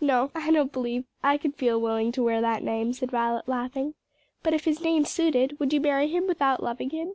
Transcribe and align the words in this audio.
"No, 0.00 0.30
I 0.34 0.50
don't 0.50 0.72
believe 0.72 1.04
I 1.22 1.36
could 1.36 1.54
feel 1.54 1.78
willing 1.78 2.10
to 2.12 2.22
wear 2.22 2.40
that 2.40 2.62
name," 2.62 2.94
said 2.94 3.10
Violet 3.10 3.46
laughing. 3.46 3.92
"But 4.42 4.54
if 4.54 4.64
his 4.64 4.80
name 4.80 5.04
suited, 5.04 5.60
would 5.60 5.74
you 5.74 5.80
marry 5.82 6.08
him 6.08 6.26
without 6.26 6.62
loving 6.62 6.88
him?" 6.88 7.12